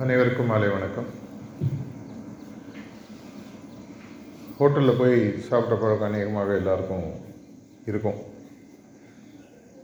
[0.00, 1.06] அனைவருக்கும் மாலை வணக்கம்.
[4.58, 7.06] ஹோட்டலில் போய் சாப்பிட்ட பழக்கம் அநேகமாக எல்லாருக்கும்
[7.86, 8.18] இருக்கும்.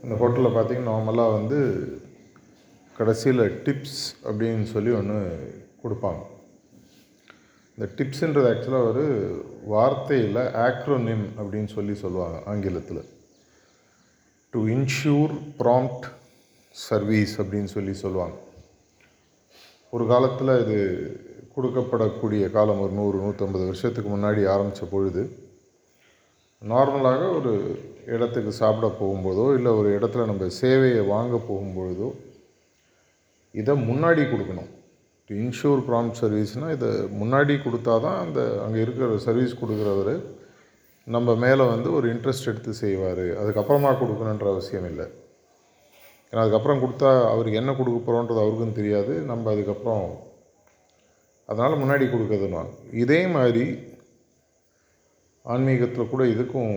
[0.03, 1.59] அந்த ஹோட்டலில் பார்த்தீங்கன்னா நார்மலாக வந்து
[2.97, 5.19] கடைசியில் டிப்ஸ் அப்படின்னு சொல்லி ஒன்று
[5.83, 6.21] கொடுப்பாங்க.
[7.77, 9.05] இந்த டிப்ஸுன்றது ஆக்சுவலாக ஒரு
[9.73, 13.03] வார்த்தையில் ஆக்ரோனிம் அப்படின்னு சொல்லி சொல்லுவாங்க ஆங்கிலத்தில்.
[14.49, 16.09] டு இன்ஷூர் ப்ராம்ப்ட்
[16.71, 18.35] சர்வீஸ் அப்படின்னு சொல்லி சொல்லுவாங்க.
[19.95, 20.77] ஒரு காலத்தில் இது
[21.55, 25.23] கொடுக்கப்படக்கூடிய காலம் ஒரு நூறு நூற்றம்பது வருஷத்துக்கு முன்னாடி ஆரம்பித்த பொழுது
[26.61, 27.51] நார்மலாக ஒரு
[28.15, 32.09] இடத்துக்கு சாப்பிட போகும்போதோ இல்லை ஒரு இடத்துல நம்ம சேவையை வாங்க போகும்பொழுதோ
[33.61, 34.71] இதை முன்னாடி கொடுக்கணும்.
[35.29, 36.89] டு இன்ஷூர் ப்ராம்ப்ட் சர்வீஸ்னால் இதை
[37.21, 40.15] முன்னாடி கொடுத்தா தான் அந்த அங்கே இருக்கிற சர்வீஸ் கொடுக்குறவர்
[41.15, 43.25] நம்ம மேலே வந்து ஒரு இன்ட்ரெஸ்ட் எடுத்து செய்வார்.
[43.41, 45.07] அதுக்கப்புறமா கொடுக்கணுன்ற அவசியம் இல்லை.
[46.33, 49.13] ஏன்னா அதுக்கப்புறம் கொடுத்தா அவருக்கு என்ன கொடுக்க போகிறோன்றது அவருக்கும் தெரியாது.
[49.21, 50.05] நம்ம அதுக்கப்புறம்
[51.49, 53.65] அதனால் முன்னாடி கொடுக்கறதுனால இதே மாதிரி
[55.45, 56.73] ஆன்மீகத்தில் கூட இதுக்கும்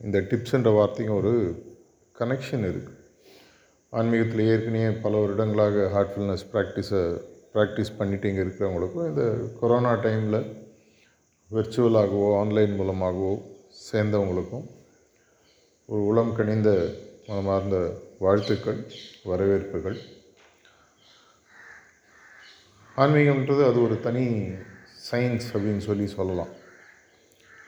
[0.00, 1.32] இந்த டிப்ஸுன்ற வார்த்தைக்கும் ஒரு
[2.16, 2.94] கனெக்ஷன் இருக்குது
[3.92, 7.02] ஆன்மீகத்தில் ஏற்கனவே பல வருடங்களாக ஹார்ட்ஃபுல்னஸ் ப்ராக்டிஸை
[7.54, 9.24] ப்ராக்டிஸ் பண்ணிட்டு இங்கே இருக்கிறவங்களுக்கும் இந்த
[9.60, 10.40] கொரோனா டைமில்
[11.50, 13.34] வெர்ச்சுவலாகவோ ஆன்லைன் மூலமாகவோ
[13.90, 14.66] சேர்ந்தவங்களுக்கும்
[15.88, 16.70] ஒரு உளம் கனிந்த
[17.28, 17.78] மனமார்ந்த
[18.24, 18.80] வாழ்த்துக்கள்
[19.30, 19.98] வரவேற்புகள்.
[22.96, 24.26] ஆன்மீகம்ன்றது அது ஒரு தனி
[25.08, 26.52] சயின்ஸ் அப்படின்னு சொல்லி சொல்லலாம்.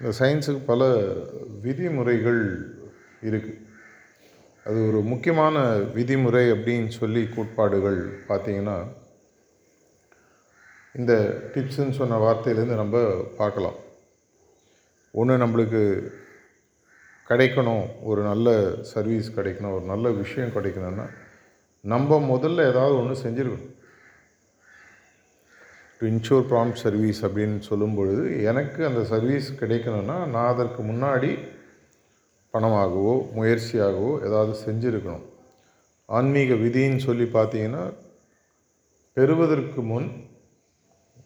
[0.01, 0.83] இந்த சயின்ஸுக்கு பல
[1.65, 2.43] விதிமுறைகள்
[3.29, 3.59] இருக்குது
[4.67, 5.59] அது ஒரு முக்கியமான
[5.97, 8.79] விதிமுறை அப்படின்னு சொல்லி கோட்பாடுகள் பார்த்திங்கன்னா
[10.99, 11.13] இந்த
[11.55, 12.99] டிப்ஸுன்னு சொன்ன வார்த்தையிலேருந்து நம்ம
[13.41, 13.79] பார்க்கலாம்.
[15.21, 15.83] ஒன்று நம்மளுக்கு
[17.31, 18.49] கிடைக்கணும் ஒரு நல்ல
[18.93, 21.07] சர்வீஸ் கிடைக்கணும் ஒரு நல்ல விஷயம் கிடைக்கணும்னா
[21.81, 23.75] நம்ம முதல்ல ஏதாவது ஒன்று செஞ்சுருக்கணும்.
[25.99, 31.31] டு இன்ஷூர் ப்ராம் சர்வீஸ் அப்படின்னு சொல்லும் பொழுது எனக்கு அந்த சர்வீஸ் கிடைக்கணும்னா நான் அதற்கு முன்னாடி
[32.55, 35.25] பணமாகவோ முயற்சியாகவோ ஏதாவது செஞ்சுருக்கணும்.
[36.07, 37.85] ஆன்மீக விதின்னு சொல்லி பார்த்தீங்கன்னா
[39.17, 40.09] பெறுவதற்கு முன்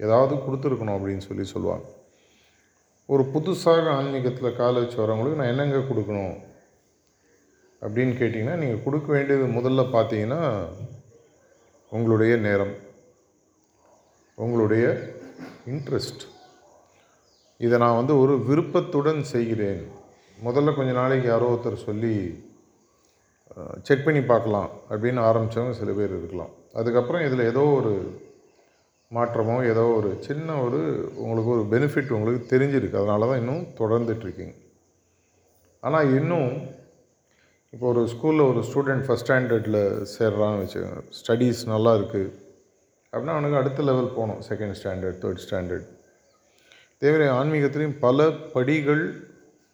[0.06, 1.84] ஏதாவது கொடுத்துருக்கணும் அப்படின்னு சொல்லி சொல்லுவாங்க.
[3.09, 6.37] ஒரு புதுசாக ஆன்மீகத்தில் காலை வச்சு வரவங்களுக்கு நான் என்னங்க கொடுக்கணும்?
[7.83, 10.43] அப்படின்னு கேட்டிங்கன்னா நீங்கள் கொடுக்க வேண்டியது முதல்ல பார்த்தீங்கன்னா
[11.93, 12.75] உங்களுடைய நேரம்.
[14.35, 14.85] உங்களுடைய
[15.73, 16.23] இன்ட்ரெஸ்ட்
[17.61, 19.83] இதை நான் வந்து ஒரு விருப்பத்துடன் செய்கிறேன்.
[20.47, 22.15] முதல்ல கொஞ்ச நாளைக்கு யாரோ ஒருத்தர் சொல்லி
[23.89, 26.53] செக் பண்ணி பார்க்கலாம் அப்படின்னு ஆரம்பித்தவங்க சில பேர் இருக்கலாம்.
[26.81, 27.93] அதுக்கப்புறம் இதில் ஏதோ ஒரு
[29.17, 30.78] மாற்றமோ ஏதோ ஒரு சின்ன ஒரு
[31.23, 33.00] உங்களுக்கு ஒரு பெனிஃபிட் உங்களுக்கு தெரிஞ்சிருக்கு.
[33.00, 34.55] அதனால தான் இன்னும் தொடர்ந்துட்டுருக்கீங்க
[35.83, 36.53] ஆனால் இன்னும்
[37.72, 39.81] இப்போ ஒரு ஸ்கூலில் ஒரு ஸ்டூடெண்ட் ஃபஸ்ட் ஸ்டாண்டர்டில்
[40.15, 41.03] சேர்றான்னு வச்சுக்கோங்க.
[41.19, 42.31] ஸ்டடீஸ் நல்லா இருக்குது
[43.12, 44.41] அப்படின்னா அவனுக்கு அடுத்த லெவல் போகணும்.
[44.51, 45.87] செகண்ட் ஸ்டாண்டர்ட் தேர்ட் ஸ்டாண்டர்ட்
[47.03, 49.05] தேவையான ஆன்மீகத்துலேயும் பல படிகள்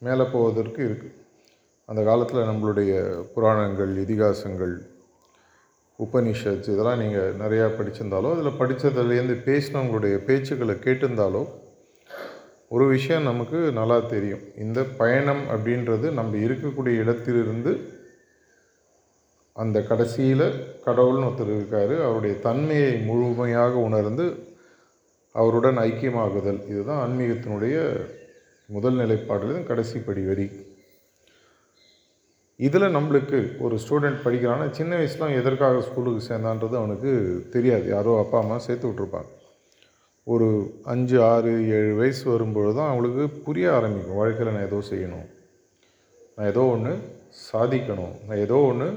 [0.06, 1.16] மேலே போவதற்கு இருக்குது
[1.88, 2.92] அந்த காலத்தில் நம்மளுடைய
[3.34, 4.74] புராணங்கள் இதிகாசங்கள்
[6.04, 11.48] உபனிஷத்ஸ் இதெல்லாம் நீங்கள் நிறையா படிச்சிருந்தாலோ அதில் படித்ததுலேருந்து பேசினவங்களுடைய பேச்சுக்களை கேட்டிருந்தாலோ
[12.68, 14.40] ஒரு விஷயம் நமக்கு நல்லா தெரியும்.
[14.58, 17.72] இந்த பயணம் அப்படின்றது நம்ம இருக்கக்கூடிய இடத்திலிருந்து
[19.52, 20.46] அந்த கடைசியில்
[20.86, 21.94] கடவுள்னு ஒருத்தர் இருக்கார்.
[22.02, 24.26] அவருடைய தன்மையை முழுமையாக உணர்ந்து
[25.32, 26.68] அவருடன் ஐக்கியமாகுதல்.
[26.68, 27.76] இதுதான் ஆன்மீகத்தினுடைய
[28.66, 30.46] முதல் நிலைப்பாடுலேருந்து கடைசி படி வரி.
[32.66, 37.10] இதில் நம்மளுக்கு ஒரு ஸ்டூடெண்ட் படிக்கிறான்னா சின்ன வயசுலாம் எதற்காக ஸ்கூலுக்கு சேர்ந்தான்றது அவனுக்கு
[37.54, 37.86] தெரியாது.
[37.94, 39.30] யாரோ அப்பா அம்மா சேர்த்து விட்ருப்பாங்க
[40.26, 40.48] ஒரு
[40.92, 44.18] அஞ்சு ஆறு ஏழு வயசு வரும்பொழுது தான் அவங்களுக்கு புரிய ஆரம்பிக்கும்.
[44.20, 45.28] வாழ்க்கையில் நான் ஏதோ செய்யணும்.
[46.34, 46.92] நான் ஏதோ ஒன்று
[47.52, 48.14] சாதிக்கணும்.
[48.26, 48.88] நான் ஏதோ ஒன்று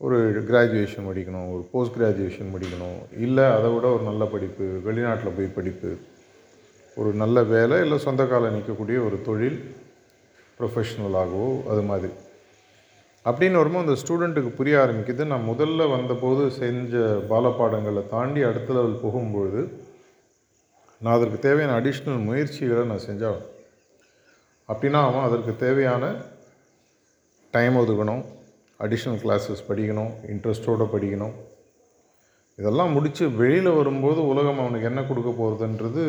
[0.00, 0.16] ஒரு
[0.48, 5.90] கிராஜுவேஷன் படிக்கணும் ஒரு போஸ்ட் கிராஜுவேஷன் படிக்கணும் இல்லை அதை விட ஒரு நல்ல படிப்பு வெளிநாட்டில் போய் படிப்பு
[6.96, 9.60] ஒரு நல்ல வேலை இல்லை சொந்த காலம் நிற்கக்கூடிய ஒரு தொழில்
[10.58, 12.10] ப்ரொஃபஷ்னலாகவோ அது மாதிரி.
[13.24, 15.24] அப்படின்னு வரும்போது அந்த ஸ்டூடெண்ட்டுக்கு புரிய ஆரம்பிக்குது.
[15.24, 19.62] நான் முதல்ல வந்தபோது செஞ்ச பாலப்பாடங்களை தாண்டி அடுத்த லெவல் போகும்பொழுது
[21.02, 23.40] நான் அதற்கு தேவையான அடிஷ்னல் முயற்சிகளை நான் செஞ்சால்
[24.68, 26.14] அப்படின்னா அவன் அதற்கு தேவையான
[27.50, 28.22] டைம் ஒதுக்கணும்
[28.80, 31.34] அடிஷ்னல் கிளாஸஸ் படிக்கணும் இன்ட்ரெஸ்டோடு படிக்கணும்.
[32.58, 36.02] இதெல்லாம் முடித்து வெளியில் வரும்போது உலகம் அவனுக்கு என்ன கொடுக்க போகிறதுன்றது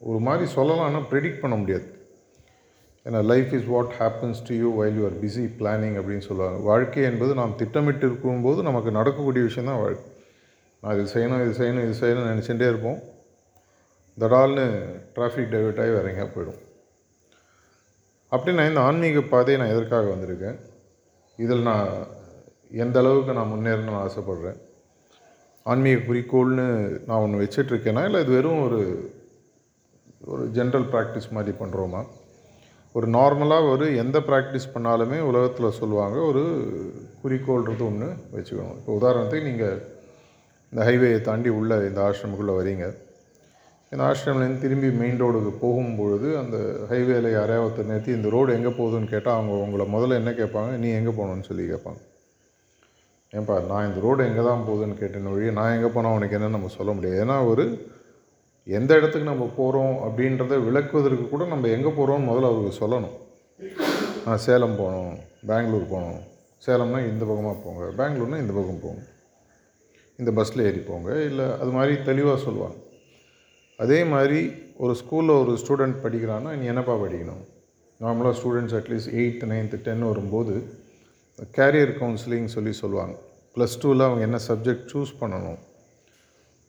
[0.00, 1.97] ஒரு மாதிரி சொல்லலாம் ஆனால் ப்ரெடிக்ட் பண்ண முடியாது.
[3.08, 6.58] ஏன்னா life is what happens to you while you are busy planning அப்படின்னு சொல்லுவாங்க.
[6.70, 10.04] வாழ்க்கை என்பது நாம் திட்டமிட்டு இருக்கும்போது நமக்கு நடக்கக்கூடிய விஷயம் தான் வாழ்க்கை.
[10.82, 12.98] நான் இது செய்யணும் இது செய்யணும் இது செய்யணும்னு நினச்சிட்டே இருப்போம்.
[14.18, 14.66] தடால்னு
[15.16, 16.60] டிராஃபிக் டைவர்ட் ஆகி வேற எங்கேயா போயிடும்.
[18.32, 20.58] அப்படி நான் இந்த ஆன்மீக பாதையை நான் எதற்காக வந்திருக்கேன்?
[21.36, 21.90] இதில் நான்
[22.84, 24.58] எந்த அளவுக்கு நான் முன்னேறணும்னு ஆசைப்பட்றேன்?
[25.62, 26.66] ஆன்மீக குறிக்கோள்னு
[27.08, 28.80] நான் ஒன்று வச்சிட்ருக்கேனா இல்லை இது வெறும் ஒரு
[30.24, 32.00] ஒரு ஜென்ரல் ப்ராக்டிஸ் மாதிரி பண்ணுறோமா
[32.96, 36.42] ஒரு நார்மலாக ஒரு எந்த ப்ராக்டிஸ் பண்ணாலுமே உலகத்தில் சொல்லுவாங்க ஒரு
[37.22, 38.78] குறிக்கோள்ன்றது ஒன்று வச்சுக்கணும்.
[38.80, 39.76] இப்போ உதாரணத்துக்கு நீங்கள்
[40.72, 42.86] இந்த ஹைவேயை தாண்டி உள்ள இந்த ஆசிரமுக்குள்ளே வரீங்க
[43.92, 46.56] இந்த ஆசிரமிலேருந்து திரும்பி மெயின் ரோடுக்கு போகும்பொழுது அந்த
[46.90, 50.72] ஹைவேல யாரையாவது நிறுத்தி இந்த ரோடு எங்கே போகுதுன்னு கேட்டால் அவங்க உங்களை முதல்ல என்ன கேட்பாங்க?
[50.82, 52.00] நீ எங்கே போகணுன்னு சொல்லி கேட்பாங்க.
[53.32, 56.72] ஏன்பா நான் இந்த ரோடு எங்கே தான் போகுதுன்னு கேட்டேன்னு வழியே நான் எங்கே போனால் உனக்கு என்னன்னு நம்ம
[56.78, 57.18] சொல்ல முடியாது.
[57.24, 57.64] ஏன்னா ஒரு
[58.76, 63.14] எந்த இடத்துக்கு நம்ம போகிறோம் அப்படின்றத விளக்குவதற்கு கூட நம்ம எங்கே போகிறோம்னு முதல்ல அவருக்கு சொல்லணும்.
[64.24, 65.14] நான் சேலம் போகணும்
[65.50, 66.24] பெங்களூர் போகணும்.
[66.66, 69.02] சேலம்னா இந்த பக்கமாக போங்க பெங்களூர்னால் இந்த பக்கம் போங்க.
[70.18, 72.78] இந்த பஸ்ஸில் ஏறி போங்க இல்லை அது மாதிரி தெளிவாக சொல்லுவாங்க.
[73.84, 74.40] அதே மாதிரி
[74.84, 77.42] ஒரு ஸ்கூலில் ஒரு ஸ்டூடெண்ட் படிக்கிறான்னா நீ என்னப்பா படிக்கணும்?
[78.04, 80.54] நார்மலாக students atleast eighth ninth ten வரும்போது
[81.56, 83.14] கேரியர் கவுன்சிலிங் சொல்லி சொல்லுவாங்க.
[83.54, 85.58] ப்ளஸ் டூவில் அவங்க என்ன சப்ஜெக்ட் சூஸ் பண்ணணும்?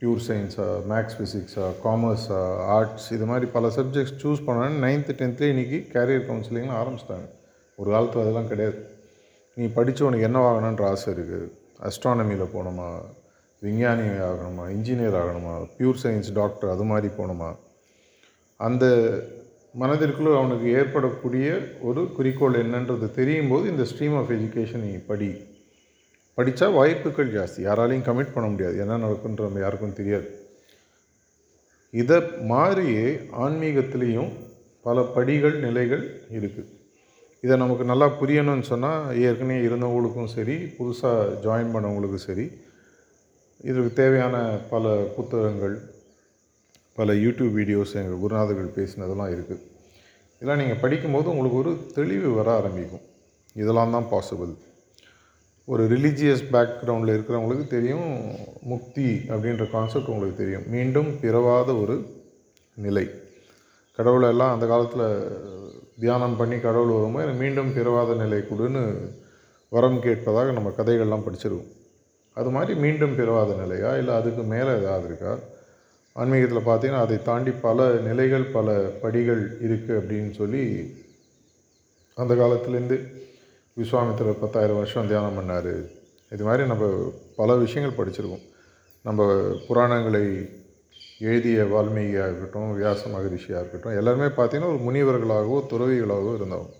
[0.01, 5.87] பியூர் சயின்ஸா மேக்ஸ் ஃபிசிக்ஸா காமர்ஸா ஆர்ட்ஸ் இது மாதிரி பல சப்ஜெக்ட்ஸ் சூஸ் பண்ணோன்னு நைன்த்து டென்த்லேயே இன்றைக்கி
[5.93, 7.29] கேரியர் கவுன்சிலிங்னு ஆரம்பிச்சிட்டாங்க.
[7.75, 8.89] ஒரு காலத்தில் அதெல்லாம் கிடையாது.
[9.53, 11.51] நீ படித்து உனக்கு என்ன ஆகணுன்ற ஆசை இருக்குது
[11.81, 13.01] அஸ்ட்ரானமியில் போகணுமா?
[13.59, 14.69] விஞ்ஞானி ஆகணுமா?
[14.69, 15.67] இன்ஜினியர் ஆகணுமா?
[15.77, 17.55] பியூர் சயின்ஸ் டாக்டர் அது மாதிரி போகணுமா?
[18.57, 18.85] அந்த
[19.79, 25.48] மனதிற்குள்ள அவனுக்கு ஏற்படக்கூடிய ஒரு குறிக்கோள் என்னன்றது தெரியும் போது இந்த ஸ்ட்ரீம் ஆஃப் எஜுகேஷன் நீ படி.
[26.39, 27.61] படித்தா வாய்ப்புகள் ஜாஸ்தி.
[27.69, 28.75] யாராலையும் கமிட் பண்ண முடியாது.
[28.83, 30.27] என்ன நடக்குன்ற நம்ம யாருக்கும் தெரியாது.
[31.93, 32.17] இதை
[32.51, 33.05] மாதிரியே
[33.45, 34.31] ஆன்மீகத்திலையும்
[34.87, 36.03] பல படிகள் நிலைகள்
[36.35, 36.69] இருக்குது
[37.43, 42.45] இதை நமக்கு நல்லா புரியணும்னு சொன்னால் ஏற்கனவே இருந்தவங்களுக்கும் சரி புதுசாக ஜாயின் பண்ணவங்களுக்கும் சரி
[43.69, 44.35] இதுக்கு தேவையான
[44.71, 45.75] பல புத்தகங்கள்
[46.97, 49.63] பல யூடியூப் வீடியோஸ் எங்கள் குருநாதர்கள் பேசினதெல்லாம் இருக்குது
[50.41, 53.05] இதெல்லாம் நீங்கள் படிக்கும்போது உங்களுக்கு ஒரு தெளிவு வர ஆரம்பிக்கும்.
[53.55, 54.53] இதெல்லாம் தான் பாசிபிள்
[55.71, 58.07] ஒரு ரிலீஜியஸ் பேக்ரவுண்டில் இருக்கிறவங்களுக்கு தெரியும்
[58.71, 60.63] முக்தி அப்படின்ற கான்செப்ட் உங்களுக்கு தெரியும்.
[60.75, 61.95] மீண்டும் பிறவாத ஒரு
[62.85, 63.03] நிலை.
[63.97, 65.05] கடவுளை எல்லாம் அந்த காலத்தில்
[66.03, 68.83] தியானம் பண்ணி கடவுள் வரும்போது மீண்டும் பிறவாத நிலை கொடுன்னு
[69.69, 71.69] வரம் கேட்பதாக நம்ம கதைகள்லாம் படிச்சிருவோம்.
[72.37, 75.33] அது மாதிரி மீண்டும் பிறவாத நிலையா இல்லை அதுக்கு மேலே ஏதாவது இருக்கா?
[76.15, 80.63] ஆன்மீகத்தில் பார்த்தீங்கன்னா அதை தாண்டி பல நிலைகள் பல படிகள் இருக்குது அப்படின்னு சொல்லி
[82.17, 82.97] அந்த காலத்துலேருந்து
[83.79, 85.73] விஸ்வாமித்திரர் பத்தாயிரம் வருஷம் தியானம் பண்ணார்.
[86.35, 86.85] இது மாதிரி நம்ம
[87.39, 88.45] பல விஷயங்கள் படிச்சிருக்கோம்.
[89.07, 89.27] நம்ம
[89.67, 90.23] புராணங்களை
[91.27, 96.75] எழுதிய வால்மீகியாக இருக்கட்டும் வியாச மகரிஷியாக இருக்கட்டும் எல்லாருமே பார்த்திங்கன்னா ஒரு முனிவர்களாகவோ துறவிகளாகவோ இருந்தவங்க.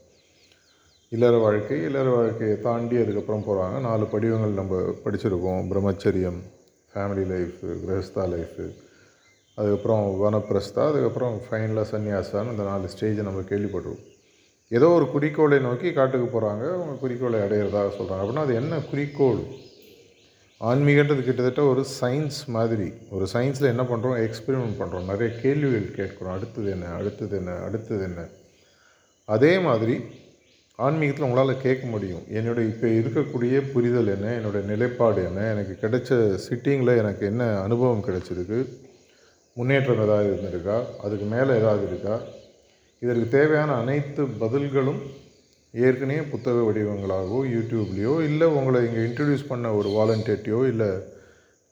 [1.16, 4.76] இல்லற வாழ்க்கை இல்லற வாழ்க்கையை தாண்டி அதுக்கப்புறம் போகிறாங்க நாலு படிவங்கள் நம்ம
[5.06, 5.64] படிச்சிருக்கோம்.
[5.72, 6.40] பிரம்மச்சரியம்
[6.92, 8.66] ஃபேமிலி லைஃபு கிரகஸ்தா லைஃபு
[9.60, 14.06] அதுக்கப்புறம் வனப்பிரஸ்தா அதுக்கப்புறம் ஃபைனலாக சன்னியாசான்னு இந்த நாலு ஸ்டேஜை நம்ம கேள்விப்பட்டிருக்கோம்.
[14.70, 19.40] ஏதோ ஒரு குறிக்கோளை நோக்கி காட்டுக்கு போகிறாங்க அவங்க குறிக்கோளை அடையிறதாக சொல்கிறாங்க அப்படின்னா அது என்ன குறிக்கோள்?
[20.62, 22.92] ஆன்மீகன்றது கிட்டத்தட்ட ஒரு சயின்ஸ் மாதிரி.
[23.10, 26.36] ஒரு சயின்ஸில் என்ன பண்ணுறோம் எக்ஸ்பெரிமெண்ட் பண்ணுறோம் நிறைய கேள்விகள் கேட்குறோம்.
[26.38, 26.86] அடுத்தது என்ன?
[26.86, 27.52] அடுத்தது என்ன?
[27.52, 28.28] அடுத்தது என்ன?
[29.26, 30.02] அதே மாதிரி
[30.76, 32.24] ஆன்மீகத்தில் உங்களால் கேட்க முடியும்.
[32.30, 34.34] என்னுடைய இப்போ இருக்கக்கூடிய புரிதல் என்ன?
[34.34, 35.40] என்னுடைய நிலைப்பாடு என்ன?
[35.52, 38.68] எனக்கு கிடைச்ச சிட்டிங்கில் எனக்கு என்ன அனுபவம் கிடைச்சிருக்கு?
[39.54, 40.78] முன்னேற்றம் ஏதாவது இருந்திருக்கா?
[41.04, 42.22] அதுக்கு மேலே ஏதாவது இருக்கா?
[43.02, 45.02] இதற்கு தேவையான அனைத்து பதில்களும்
[45.74, 50.90] ஏற்கனவே புத்தக வடிவங்களாகவோ யூடியூப்லேயோ இல்லை உங்களை இங்கே இன்ட்ரடியூஸ் பண்ண ஒரு வாலண்டியர்ட்டையோ இல்லை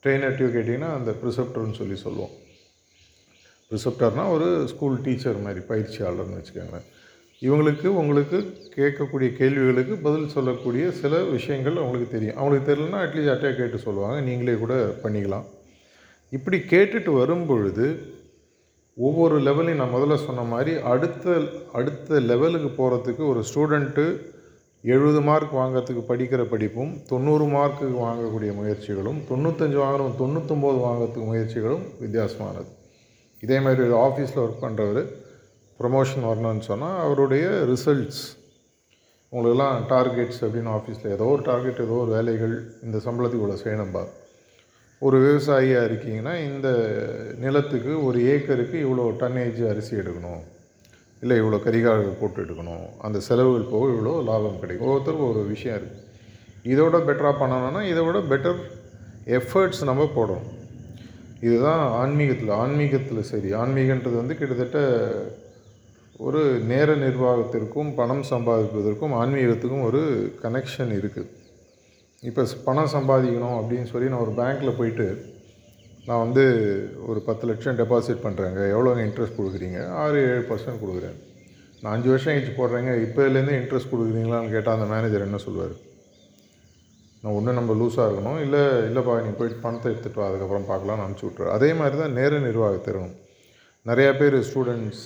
[0.04, 2.34] ட்ரெயினர்ட்டையோ கேட்டிங்கன்னா அந்த ப்ரிசெப்டர்னு சொல்லி சொல்லுவோம்.
[3.72, 6.88] ப்ரிசெப்டர்னால் ஒரு ஸ்கூல் டீச்சர் மாதிரி பயிற்சியாளர்னு வச்சுக்கோங்களேன்.
[7.42, 8.38] இவங்களுக்கு உங்களுக்கு
[8.76, 12.38] கேட்கக்கூடிய கேள்விகளுக்கு பதில் சொல்லக்கூடிய சில விஷயங்கள் அவங்களுக்கு தெரியும்.
[12.38, 14.22] அவங்களுக்கு தெரியலனா அட்லீஸ்ட் அட்டையாக கேட்டு சொல்லுவாங்க.
[14.22, 15.46] நீங்களே கூட பண்ணிக்கலாம்.
[16.30, 17.86] இப்படி கேட்டுட்டு வரும் பொழுது
[18.98, 21.26] ஒவ்வொரு லெவலையும் நான் முதல்ல சொன்ன மாதிரி அடுத்த
[21.74, 24.06] அடுத்த லெவலுக்கு போகிறதுக்கு ஒரு ஸ்டூடெண்ட்டு
[24.84, 32.70] எழுபது மார்க் வாங்கிறதுக்கு படிக்கிற படிப்பும் தொண்ணூறு மார்க்குக்கு வாங்கக்கூடிய முயற்சிகளும் தொண்ணூத்தஞ்சு வாங்குறவங்க தொண்ணூத்தொம்போது வாங்கிறதுக்கு முயற்சிகளும் வித்தியாசமானது.
[33.44, 35.02] இதே மாதிரி ஒரு ஆஃபீஸில் ஒர்க் பண்ணுறவர்
[35.80, 38.24] ப்ரமோஷன் வரணும்னு சொன்னால் அவருடைய ரிசல்ட்ஸ்
[39.34, 44.04] உங்களுக்கெல்லாம் டார்கெட்ஸ் அப்படின்னு ஆஃபீஸில் ஏதோ ஒரு டார்கெட் ஏதோ ஒரு வேலைகள் இந்த சம்பளத்துக்கு இவ்வளோ செய்யணும்பா
[45.06, 46.70] ஒரு விவசாயியாக இருக்கீங்கன்னா இந்த
[47.44, 50.42] நிலத்துக்கு ஒரு ஏக்கருக்கு இவ்வளோ டன்னேஜ் அரிசி எடுக்கணும்.
[51.22, 52.86] இல்லை இவ்வளோ கரிகால்கள் போட்டு எடுக்கணும்.
[53.06, 54.88] அந்த செலவுகள் போக இவ்வளோ லாபம் கிடைக்கும்.
[54.88, 56.04] ஒவ்வொருத்தருக்கும் ஒரு விஷயம் இருக்குது
[56.74, 58.60] இதோட பெட்டராக பண்ணணும்னா இதை விட பெட்டர்
[59.40, 60.48] எஃபர்ட்ஸ் நம்ம போடணும்.
[61.48, 63.50] இதுதான் ஆன்மீகத்தில் ஆன்மீகத்தில் சரி.
[63.62, 64.80] ஆன்மீகன்றது வந்து கிட்டத்தட்ட
[66.28, 70.02] ஒரு நேர நிர்வாகத்திற்கும் பணம் சம்பாதிப்பதற்கும் ஆன்மீகத்துக்கும் ஒரு
[70.44, 71.30] கனெக்ஷன் இருக்குது.
[72.24, 75.08] இப்போ பணம் சம்பாதிக்கணும் அப்படின்னு சொல்லி நான் ஒரு பேங்க்கில் போயிட்டு
[76.08, 76.44] நான் வந்து
[77.10, 79.80] ஒரு பத்து லட்சம் டெபாசிட் பண்ணுறேங்க எவ்வளோங்க இன்ட்ரெஸ்ட் கொடுக்குறீங்க?
[80.04, 81.18] ஆறு ஏழு பர்சன்ட் கொடுக்குறேன்.
[81.82, 82.92] நான் அஞ்சு வருஷம் கழிச்சு போடுறேங்க.
[83.06, 85.76] இப்போலேருந்து இன்ட்ரெஸ்ட் கொடுக்குறீங்களான்னு கேட்டால் அந்த மேனேஜர் என்ன சொல்லுவார்?
[87.22, 88.40] நான் ஒன்று நம்ம லூஸாக இருக்கணும்.
[88.46, 92.40] இல்லை இல்லைப்பா நீ போயிட்டு பணத்தை எடுத்துகிட்டு வா அதுக்கப்புறம் பார்க்கலாம்னு அனுப்பிச்சி விட்ரு அதே மாதிரி தான் நேர
[92.48, 93.16] நிர்வாக திறனும்.
[93.86, 95.06] நிறையா பேர் ஸ்டூடெண்ட்ஸ்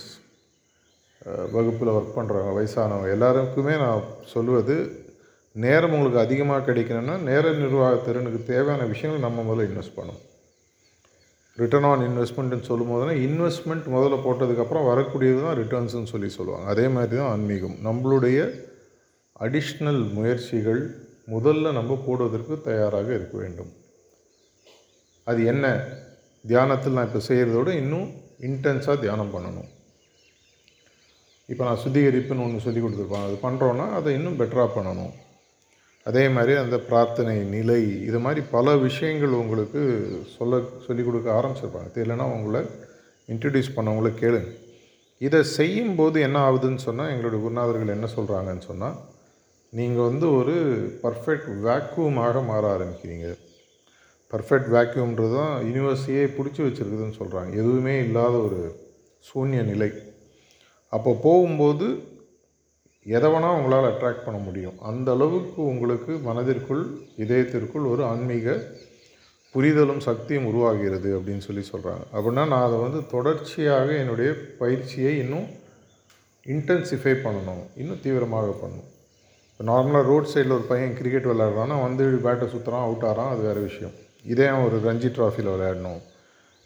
[1.56, 4.76] வகுப்பில் ஒர்க் பண்ணுறவங்க வயசானவங்க எல்லாருக்குமே நான் சொல்லுவது
[5.54, 10.22] நேரம் உங்களுக்கு அதிகமாக கிடைக்கணும்னா நேர நிர்வாக திறனுக்கு தேவையான விஷயங்கள் நம்ம முதல்ல இன்வெஸ்ட் பண்ணணும்.
[11.56, 16.66] ரிட்டர்ன் ஆன் இன்வெஸ்ட்மெண்ட்னு சொல்லும் போதுனா இன்வெஸ்ட்மெண்ட் முதல்ல போட்டதுக்கப்புறம் வரக்கூடியது தான் ரிட்டர்ன்ஸ்னு சொல்லி சொல்லுவாங்க.
[16.66, 17.76] அதே மாதிரி தான் ஆன்மீகம்.
[17.88, 18.38] நம்மளுடைய
[19.40, 20.82] அடிஷ்னல் முயற்சிகள்
[21.34, 23.72] முதல்ல நம்ம போடுவதற்கு தயாராக இருக்க வேண்டும்.
[25.24, 25.66] அது என்ன?
[26.44, 28.08] தியானத்தில் நான் இப்போ செய்கிறதோட இன்னும்
[28.40, 29.68] இன்டென்ஸாக தியானம் பண்ணணும்.
[31.48, 33.28] இப்போ நான் சுத்திகரிப்புன்னு ஒன்று சொல்லி கொடுத்துருப்பாங்க.
[33.28, 35.12] அது பண்ணுறோன்னா அதை இன்னும் பெட்டராக பண்ணணும்.
[36.06, 39.80] அதே மாதிரி அந்த பிரார்த்தனை நிலை இது மாதிரி பல விஷயங்கள் உங்களுக்கு
[40.36, 41.90] சொல்ல சொல்லிக் கொடுக்க ஆரம்பிச்சிருப்பாங்க.
[42.04, 42.62] இல்லைன்னா உங்களை
[43.28, 44.50] இன்ட்ரடியூஸ் பண்ணவங்கள கேளுங்க.
[45.26, 48.96] இதை செய்யும்போது என்ன ஆகுதுன்னு சொன்னால் எங்களுடைய குருநாதர்கள் என்ன சொல்கிறாங்கன்னு சொன்னால்
[49.78, 50.54] நீங்கள் வந்து ஒரு
[51.02, 53.28] பர்ஃபெக்ட் வேக்யூமாக மாற ஆரம்பிக்கிறீங்க.
[54.32, 58.60] பர்ஃபெக்ட் வேக்யூம்ன்றது தான் யூனிவர்ஸையே பிடிச்சி வச்சுருக்குதுன்னு சொல்கிறாங்க எதுவுமே இல்லாத ஒரு
[59.28, 59.90] சூன்ய நிலை.
[60.92, 61.86] அப்போ போகும்போது
[63.04, 64.78] எதை உங்களால் அட்ராக்ட் பண்ண முடியும்.
[64.80, 66.84] அந்த அளவுக்கு உங்களுக்கு மனதிற்குள்
[67.16, 68.62] இதயத்திற்குள் ஒரு ஆன்மீக
[69.54, 75.46] புரிதலும் சக்தியும் உருவாகிறது அப்படின்னு சொல்லி சொல்கிறாங்க அப்படின்னா நான் அதை வந்து தொடர்ச்சியாக என்னுடைய பயிற்சியை இன்னும்
[76.46, 77.64] இன்டென்சிஃபை பண்ணணும்.
[77.76, 78.88] இன்னும் தீவிரமாக பண்ணணும்.
[79.50, 83.60] இப்போ நார்மலாக ரோட் சைடில் ஒரு பையன் கிரிக்கெட் விளையாடுறான்னா வந்து பேட்டை சுற்றுறான் அவுட் ஆகிறான் அது வேறு
[83.60, 83.92] விஷயம்.
[84.24, 86.00] இதே அவன் ஒரு ரஞ்சி ட்ராஃபியில் விளையாடணும்.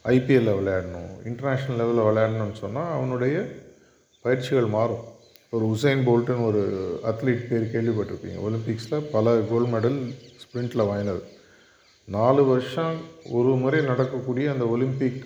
[0.04, 1.10] ஐபிஎல்லில் விளையாடணும்.
[1.24, 3.48] இன்டர்நேஷ்னல் லெவலில் விளையாடணும்னு சொன்னால் அவனுடைய
[4.22, 5.14] பயிற்சிகள் மாறும்.
[5.52, 6.62] ஒரு உசைன் போல்ட்டுன்னு ஒரு
[7.10, 8.38] அத்லீட் பேர் கேள்விப்பட்டிருப்பீங்க.
[8.46, 9.98] ஒலிம்பிக்ஸில் பல கோல்டு மெடல்
[10.42, 11.22] ஸ்ப்ரிண்ட்டில் வாங்கினது.
[12.16, 12.96] நாலு வருஷம்
[13.38, 15.22] ஒரு முறை நடக்கக்கூடிய அந்த ஒலிம்பிக்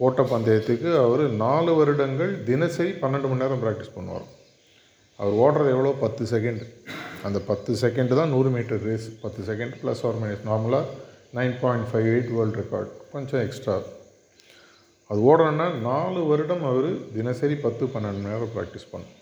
[0.00, 4.26] ஓட்ட பந்தயத்துக்கு அவர் நாலு வருடங்கள் தினசரி பன்னெண்டு மணி நேரம் ப்ராக்டிஸ் பண்ணுவார்.
[5.18, 5.92] அவர் ஓடுறது எவ்வளோ?
[6.04, 6.62] பத்து செகண்ட்
[7.26, 10.86] அந்த பத்து செகண்டு தான் நூறு மீட்டர் ரேஸ் பத்து செகண்ட் ப்ளஸ் ஒரு மைனஸ் நார்மலாக
[11.38, 13.76] nine point five eight world record கொஞ்சம் எக்ஸ்ட்ரா
[15.10, 19.12] அது ஓடணுன்னா நாலு வருடம் அவர் தினசரி பத்து பன்னெண்டு மணி நேரம் ப்ராக்டிஸ் பண்ணும்.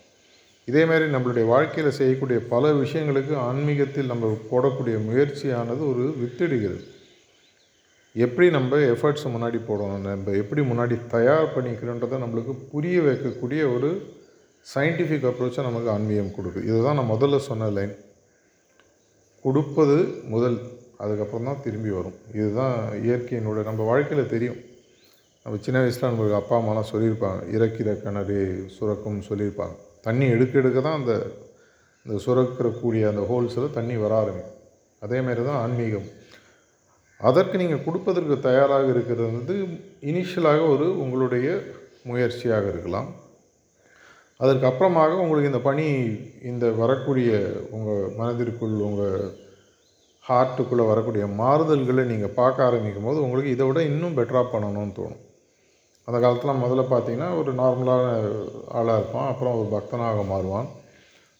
[0.67, 6.83] இதேமாரி நம்மளுடைய வாழ்க்கையில் செய்யக்கூடிய பல விஷயங்களுக்கு ஆன்மீகத்தில் நம்ம போடக்கூடிய முயற்சியானது ஒரு வித்திடுகிறது.
[8.15, 13.89] எப்படி நம்ம எஃபர்ட்ஸ் முன்னாடி போடணும் நம்ம எப்படி முன்னாடி தயார் பண்ணிக்கிறோன்றதை நம்மளுக்கு புரிய வைக்கக்கூடிய ஒரு
[14.73, 16.67] சயின்டிஃபிக் அப்ரோச்சை நமக்கு ஆன்மீகம் கொடுக்குது.
[16.71, 17.95] இதுதான் நான் முதல்ல சொன்ன லைன்
[19.45, 19.97] கொடுப்பது
[20.33, 20.57] முதல்
[21.03, 22.19] அதுக்கப்புறம் தான் திரும்பி வரும்.
[22.39, 24.61] இதுதான் இயற்கையினோட நம்ம வாழ்க்கையில் தெரியும்.
[25.45, 28.37] நம்ம சின்ன வயசில் நம்மளுக்கு அப்பா அம்மாலாம் சொல்லியிருப்பாங்க இறக்கிற கிணறு
[28.75, 29.75] சுரக்கும்னு சொல்லியிருப்பாங்க.
[30.05, 31.13] தண்ணி எடுக்க எடுக்க தான் அந்த
[32.05, 34.59] இந்த சுரக்கிறக்கூடிய அந்த ஹோல்ஸில் தண்ணி வர ஆரம்பிக்கும்.
[35.05, 36.07] அதேமாரி தான் ஆன்மீகம்.
[37.29, 39.55] அதற்கு நீங்கள் கொடுப்பதற்கு தயாராக இருக்கிறது வந்து
[40.11, 41.47] இனிஷியலாக ஒரு உங்களுடைய
[42.11, 43.09] முயற்சியாக இருக்கலாம்.
[44.39, 45.87] அதற்கு அப்புறமாக உங்களுக்கு இந்த பணி
[46.51, 47.31] இந்த வரக்கூடிய
[47.75, 49.17] உங்கள் மனதிற்குள் உங்கள்
[50.29, 55.21] ஹார்ட்டுக்குள்ளே வரக்கூடிய மாறுதல்களை நீங்கள் பார்க்க ஆரம்பிக்கும் போது உங்களுக்கு இதை விட இன்னும் பெட்டராக பண்ணணும்னு தோணும்.
[56.07, 58.05] அந்த காலத்தில் முதல்ல பார்த்தீங்கன்னா ஒரு நார்மலான
[58.79, 59.27] ஆளாக இருப்பான்.
[59.31, 60.69] அப்புறம் ஒரு பக்தனாக மாறுவான்.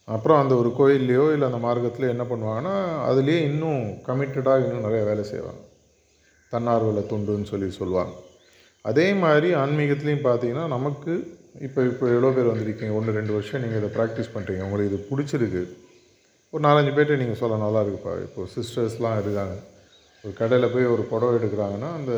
[0.08, 2.76] அப்புறம் அந்த ஒரு கோயில்லையோ இல்லை அந்த மார்க்கத்தில் என்ன பண்ணுவாங்கன்னா
[3.10, 5.62] அதுலேயே இன்னும் கமிட்டடாக இன்னும் நிறைய வேலை செய்வாங்க.
[6.54, 8.14] தன்னார்வல தொண்டுன்னு சொல்லி சொல்லுவாங்க.
[8.82, 11.14] அதே மாதிரி ஆன்மீகத்துலேயும் பார்த்தீங்கன்னா நமக்கு
[11.66, 12.94] இப்போ இப்போ எவ்வளோ பேர் வந்திருக்கீங்க?
[13.00, 15.64] ஒன்று ரெண்டு வருஷம் நீங்கள் இதை ப்ராக்டிஸ் பண்ணுறீங்க உங்களுக்கு இது பிடிச்சிருக்கு.
[16.54, 18.14] ஒரு நாலஞ்சு பேர்கிட்ட நீங்கள் சொல்ல நல்லா இருக்குப்பா.
[18.26, 19.56] இப்போது சிஸ்டர்ஸ்லாம் இருக்காங்க.
[20.24, 22.14] ஒரு கடையில் போய் ஒரு புடவை எடுக்கிறாங்கன்னா அந்த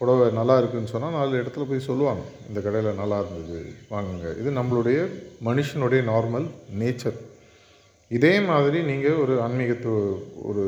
[0.00, 2.22] புடவை நல்லா இருக்குதுன்னு சொன்னால் நாலு இடத்துல போய் சொல்லுவாங்க.
[2.48, 3.58] இந்த கடையில் நல்லா இருந்தது
[3.90, 4.38] வாங்குங்க.
[4.40, 4.98] இது நம்மளுடைய
[5.48, 6.46] மனுஷனுடைய நார்மல்
[6.80, 7.18] நேச்சர்
[8.10, 9.90] இதே மாதிரி நீங்கள் ஒரு ஆன்மீகத்து
[10.42, 10.64] ஒரு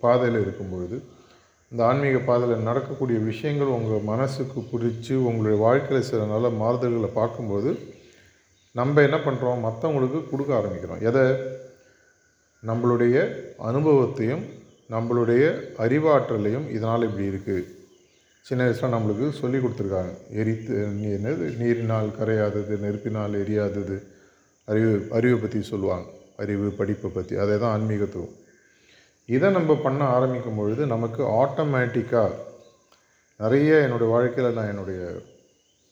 [0.00, 0.96] பாதையில் இருக்கும்பொழுது
[1.72, 7.72] இந்த ஆன்மீக பாதையில் நடக்கக்கூடிய விஷயங்கள் உங்கள் மனசுக்கு பிடிச்சி உங்களுடைய வாழ்க்கையில் சில நல்ல மாறுதல்களை பார்க்கும்போது
[8.72, 11.02] நம்ம என்ன பண்ணுறோம் மற்றவங்களுக்கு கொடுக்க ஆரம்பிக்கிறோம்.
[11.02, 11.24] எதை?
[12.62, 13.16] நம்மளுடைய
[13.56, 14.44] அனுபவத்தையும்
[14.90, 15.44] நம்மளுடைய
[15.78, 17.75] அறிவாற்றலையும் இதனால் இப்படி இருக்குது
[18.46, 20.12] சின்ன வயசில் நம்மளுக்கு சொல்லி கொடுத்துருக்காங்க.
[20.40, 20.74] எரித்து
[21.14, 21.44] என்னது?
[21.60, 23.96] நீரினால் கரையாதது நெருப்பினால் எரியாதது.
[24.68, 26.06] அறிவு அறிவை பற்றி சொல்லுவாங்க.
[26.42, 28.34] அறிவு படிப்பை பற்றி அதே தான் ஆன்மீகத்துவம்.
[29.28, 32.36] இதை நம்ம பண்ண ஆரம்பிக்கும் பொழுது நமக்கு ஆட்டோமேட்டிக்காக
[33.40, 35.00] நிறைய என்னுடைய வாழ்க்கையில் நான் என்னுடைய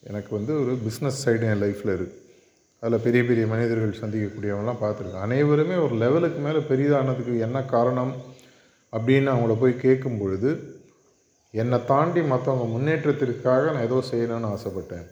[0.02, 2.20] எனக்கு வந்து ஒரு பிஸ்னஸ் சைடு என் லைஃப்பில் இருக்குது
[2.82, 5.26] அதில் பெரிய பெரிய மனிதர்கள் சந்திக்கக்கூடியவங்களாம் பார்த்துருக்கேன்.
[5.26, 8.14] அனைவருமே ஒரு லெவலுக்கு மேலே பெரிதானதுக்கு என்ன காரணம்
[8.92, 10.50] அப்படின்னு அவங்கள போய் கேட்கும் பொழுது
[11.60, 15.06] என்னை தாண்டி மற்றவங்க முன்னேற்றத்திற்காக நான் ஏதோ செய்யணும்னு ஆசைப்பட்டேன்.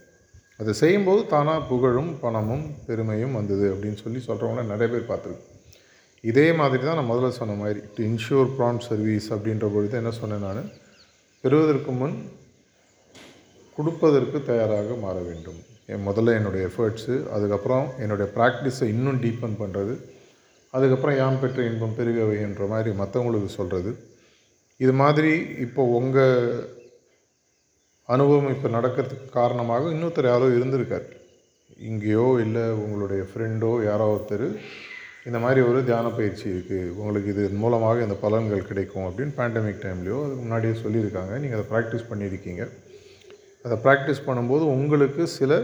[0.60, 5.48] அதை செய்யும்போது தானாக புகழும் பணமும் பெருமையும் வந்தது அப்படின்னு சொல்லி சொல்கிறவங்கள நிறைய பேர் பார்த்துருக்கேன்
[6.30, 10.44] இதே மாதிரி தான் நான் முதல்ல சொன்ன மாதிரி டு இன்ஷூர் ப்ரான் சர்வீஸ் அப்படின்ற பொழுது என்ன சொன்னேன்
[10.46, 10.70] நான்?
[11.44, 12.16] பெறுவதற்கு முன்
[13.76, 15.60] கொடுப்பதற்கு தயாராக மாற வேண்டும்.
[15.86, 19.94] என் முதல்ல என்னுடைய எஃபர்ட்ஸு அதுக்கப்புறம் என்னுடைய ப்ராக்டிஸை இன்னும் டீப்பன் பண்ணுறது
[20.74, 23.92] அதுக்கப்புறம் யாம் பெற்ற இன்பம் பெருகவைன்ற மாதிரி மற்றவங்களுக்கு சொல்கிறது
[24.80, 25.32] இது மாதிரி
[25.64, 26.38] இப்போ உங்கள்
[28.08, 31.06] அனுபவம் இப்போ நடக்கிறதுக்கு காரணமாக இன்னொருத்தர் யாரோ இருந்திருக்கார்.
[31.90, 34.46] இங்கேயோ இல்லை உங்களுடைய ஃப்ரெண்டோ யாரோ ஒருத்தர்
[35.28, 40.18] இந்த மாதிரி ஒரு தியான பயிற்சி இருக்குது உங்களுக்கு இது மூலமாக இந்த பலன்கள் கிடைக்கும் அப்படின்னு பேண்டமிக் டைம்லேயோ
[40.24, 41.32] அதுக்கு முன்னாடியே சொல்லியிருக்காங்க.
[41.42, 42.64] நீங்கள் அதை ப்ராக்டிஸ் பண்ணியிருக்கீங்க.
[43.64, 45.60] அதை ப்ராக்டிஸ் பண்ணும்போது உங்களுக்கு சில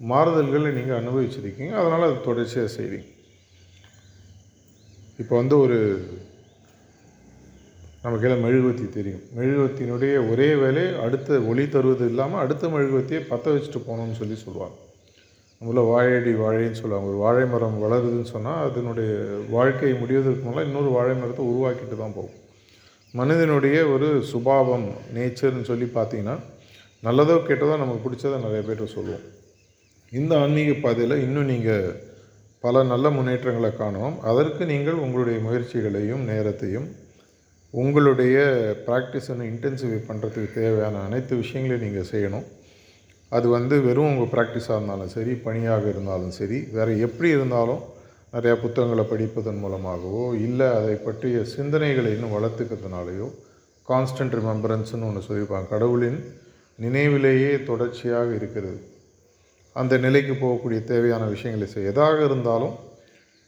[0.00, 1.74] மாறுதல்களை நீங்கள் அனுபவிச்சிருக்கீங்க.
[1.82, 3.08] அதனால் அது தொடர்ச்சியாக செய்கிறீங்க
[5.22, 5.78] இப்போ வந்து ஒரு
[8.02, 9.22] நமக்கு எல்லாம் மெழுகுவத்தி தெரியும்.
[9.36, 14.76] மெழுகுவத்தினுடைய ஒரே வேலை அடுத்த ஒளி தருவது இல்லாமல் அடுத்த மெழுகுவத்தியை பற்ற வச்சுட்டு போகணும்னு சொல்லி சொல்லுவாங்க.
[15.60, 17.08] நம்மள வாழையடி வாழைன்னு சொல்லுவாங்க.
[17.12, 19.10] ஒரு வாழை மரம் வளருதுன்னு சொன்னால் அதனுடைய
[19.54, 22.36] வாழ்க்கை முடிவதற்கு முன்னால் இன்னொரு வாழை மரத்தை உருவாக்கிட்டு தான் போகும்.
[23.14, 24.86] மனிதனுடைய ஒரு சுபாவம்
[25.16, 26.36] நேச்சர்னு சொல்லி பார்த்தீங்கன்னா
[27.02, 29.26] நல்லதோ கெட்டதோ நமக்கு பிடிச்சதை நிறைய பேர் சொல்லுவோம்.
[30.12, 31.88] இந்த ஆன்மீக பாதையில் இன்னும் நீங்கள்
[32.64, 36.88] பல நல்ல முன்னேற்றங்களை காணணும் அதற்கு நீங்கள் உங்களுடைய முயற்சிகளையும் நேரத்தையும்
[37.74, 38.36] உங்களுடைய
[38.86, 42.46] ப்ராக்டிஸை இன்டென்சிஃபை பண்ணுறதுக்கு தேவையான அனைத்து விஷயங்களையும் நீங்கள் செய்யணும்.
[43.32, 47.82] அது வந்து வெறும் உங்கள் ப்ராக்டிஸாக இருந்தாலும் சரி பணியாக இருந்தாலும் சரி வேறு எப்படி இருந்தாலும்
[48.34, 53.28] நிறையா புத்தகங்களை படிப்பதன் மூலமாகவோ இல்லை அதை பற்றிய சிந்தனைகளை இன்னும் வளர்த்துக்கிறதுனாலையோ
[53.88, 55.68] கான்ஸ்டன்ட் ரிமெம்பரன்ஸ்னு ஒன்று சொல்லியிருப்பாங்க.
[55.74, 56.18] கடவுளின்
[56.78, 58.80] நினைவிலேயே தொடர்ச்சியாக இருக்கிறது.
[59.76, 62.74] அந்த நிலைக்கு போகக்கூடிய தேவையான விஷயங்களை செய்ய எதாக இருந்தாலும்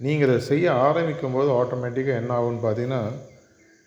[0.00, 3.02] நீங்கள் அதை செய்ய ஆரம்பிக்கும் போது ஆட்டோமேட்டிக்காக என்ன ஆகும்னு பார்த்தீங்கன்னா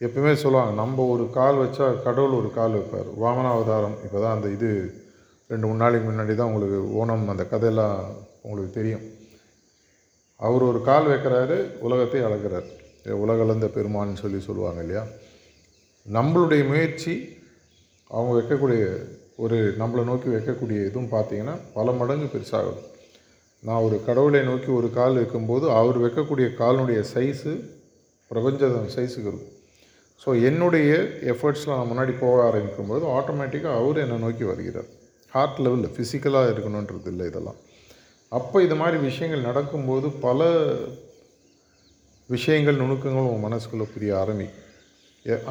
[0.05, 3.10] எப்பவுமே சொல்லுவாங்க நம்ம ஒரு கால் வச்சா கடவுள் ஒரு கால் வைப்பார்.
[3.24, 4.69] வாமனாவதாரம் இப்போ தான் அந்த இது
[5.51, 7.98] ரெண்டு மூணு நாளைக்கு முன்னாடி தான் உங்களுக்கு ஓணம் அந்த கதையெல்லாம்
[8.48, 9.03] உங்களுக்கு தெரியும்.
[10.45, 11.57] அவர் ஒரு கால் வைக்கிறாரு
[11.88, 12.67] உலகத்தை அளக்கிறார்.
[13.24, 15.03] உலகளந்த பெருமான்னு சொல்லி சொல்லுவாங்க இல்லையா?
[16.05, 17.13] நம்மளுடைய முயற்சி
[18.15, 18.83] அவங்க வைக்கக்கூடிய
[19.43, 22.81] ஒரு நம்மளை நோக்கி வைக்கக்கூடிய இதுவும் பார்த்தீங்கன்னா பல மடங்கு பெருசாகும்.
[23.67, 27.53] நான் ஒரு கடவுளை நோக்கி ஒரு கால் வைக்கும்போது அவர் வைக்கக்கூடிய காலினுடைய சைஸு
[28.31, 29.51] பிரபஞ்ச சைஸுக்கு இருக்கும்.
[30.22, 30.91] ஸோ என்னுடைய
[31.32, 34.90] எஃபர்ட்ஸில் நான் முன்னாடி போக ஆரம்பிக்கும்போது ஆட்டோமேட்டிக்காக அவர் என்னை நோக்கி வருகிறார்.
[35.33, 37.59] ஹார்ட் லெவலில் ஃபிசிக்கலாக இருக்கணுன்றது இல்லை இதெல்லாம்.
[38.31, 40.48] அப்போ இது மாதிரி விஷயங்கள் நடக்கும்போது பல
[42.29, 44.61] விஷயங்கள் நுணுக்கங்கள் உங்கள் மனசுக்குள்ளே புரிய ஆரம்பிக்கும்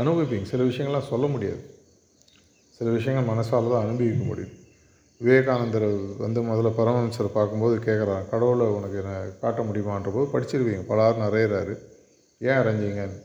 [0.03, 0.47] அனுபவிப்பீங்க.
[0.53, 1.63] சில விஷயங்கள்லாம் சொல்ல முடியாது.
[2.79, 4.55] சில விஷயங்கள் மனசால் தான் அனுபவிக்க முடியும்.
[5.21, 5.87] விவேகானந்தர்
[6.25, 10.83] வந்து முதல்ல பரமஹம்சரை பார்க்கும்போது கேட்குறாங்க கடவுளை உனக்கு என்ன காட்ட முடியுமான்ற போது படிச்சிருவீங்க.
[10.91, 11.75] பலார் நிறையிறாரு
[12.41, 13.19] ஏன் அரைஞ்சிங்கன்னு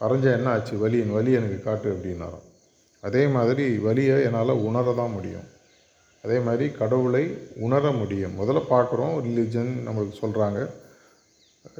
[0.00, 0.74] வரைஞ்சால் என்ன ஆச்சு?
[0.84, 2.46] வலி வலி எனக்கு காட்டு அப்படின்னாராம்.
[3.02, 5.46] அதே மாதிரி வலியை என்னால் உணர தான் முடியும்.
[6.24, 7.24] அதே மாதிரி கடவுளை
[7.66, 8.34] உணர முடியும்.
[8.40, 10.60] முதல்ல பார்க்குறோம் ரிலிஜன் நம்மளுக்கு சொல்கிறாங்க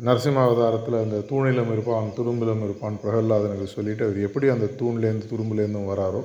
[0.07, 6.21] நரசிம்மாவதாரத்தில் அந்த தூணிலும் இருப்பான் துரும்பிலும் இருப்பான் பிரகல்லாதனுக்கு சொல்லிவிட்டு அவர் எப்படி அந்த தூண்லேருந்து துரும்புலேருந்தும் வராரோ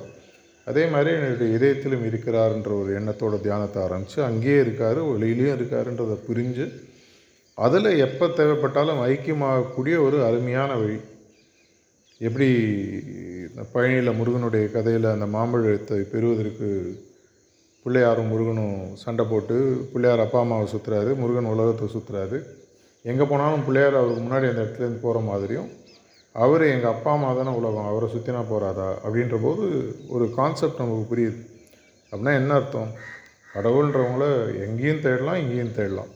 [0.66, 6.66] அதே மாதிரி என்னுடைய இதயத்திலும் இருக்கிறாருன்ற ஒரு எண்ணத்தோட தியானத்தை ஆரம்பித்து அங்கேயே இருக்கார் வெளியிலையும் இருக்காருன்றதை புரிஞ்சு
[7.58, 10.98] அதில் எப்போ தேவைப்பட்டாலும் ஐக்கியமாகக்கூடிய ஒரு அருமையான வழி.
[12.26, 12.48] எப்படி
[13.72, 16.68] பழனியில் முருகனுடைய கதையில் அந்த மாம்பழத்தை பெறுவதற்கு
[17.86, 19.56] பிள்ளையாரும் முருகனும் சண்டை போட்டு
[19.92, 22.38] பிள்ளையார் அப்பா அம்மாவை சுற்றுறாரு முருகன் உலகத்தை சுற்றுறாரு
[23.04, 25.70] எங்கே போனாலும் பிள்ளையார் அவருக்கு முன்னாடி அந்த இடத்துலேருந்து போகிற மாதிரியும்
[26.34, 29.64] அவர் எங்கள் அப்பா அம்மா தானே உலகம் அவரை சுற்றினா போகிறாதா அப்படின்ற போது
[30.14, 31.40] ஒரு கான்செப்ட் நமக்கு புரியுது.
[32.12, 32.90] அப்படின்னா என்ன அர்த்தம்?
[33.54, 34.26] கடவுள்ன்றவங்கள
[34.66, 36.12] எங்கேயும் தேடலாம் இங்கேயும் தேடலாம்.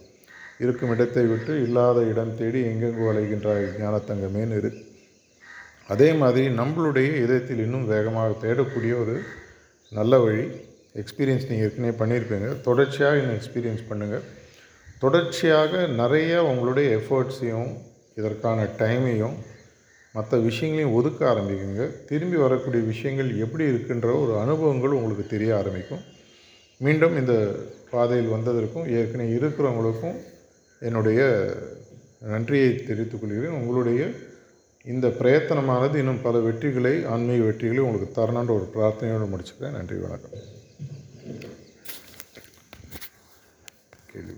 [0.65, 4.86] இருக்கும் இடத்தை விட்டு இல்லாத இடம் தேடி எங்கெங்கு அலைகின்றாய் ஞானத்தங்கமேன்னு இருக்குது
[5.93, 9.17] அதே மாதிரி நம்மளுடைய இதயத்தில் இன்னும் வேகமாக தேடக்கூடிய ஒரு
[9.99, 10.45] நல்ல வழி
[11.03, 12.49] எக்ஸ்பீரியன்ஸ் நீங்கள் ஏற்கனவே பண்ணியிருப்பீங்க.
[12.69, 14.25] தொடர்ச்சியாக இன்னும் எக்ஸ்பீரியன்ஸ் பண்ணுங்கள்
[15.05, 17.71] தொடர்ச்சியாக நிறைய உங்களுடைய எஃபர்ட்ஸையும்
[18.21, 19.37] இதற்கான டைமையும்
[20.15, 21.85] மற்ற விஷயங்களையும் ஒதுக்க ஆரம்பிக்குங்க.
[22.11, 26.05] திரும்பி வரக்கூடிய விஷயங்கள் எப்படி இருக்குன்ற ஒரு அனுபவங்கள் உங்களுக்கு தெரிய ஆரம்பிக்கும்.
[26.85, 27.35] மீண்டும் இந்த
[27.91, 30.17] பாதையில் வந்ததற்கும் ஏற்கனவே இருக்கிறவங்களுக்கும்
[30.89, 31.21] என்னுடைய
[32.33, 33.59] நன்றியை தெரிவித்துக் கொள்கிறேன்.
[33.61, 34.01] உங்களுடைய
[34.87, 39.71] இந்த பிரயத்தனமானது இன்னும் பல வெற்றிகளை ஆன்மீக வெற்றிகளை உங்களுக்கு தரணுன்ற ஒரு பிரார்த்தனையோடு முடிச்சுக்கிறேன்.
[39.71, 40.31] நன்றி வணக்கம்.
[44.13, 44.33] கேள்வி